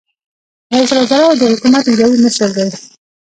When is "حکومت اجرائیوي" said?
1.53-2.19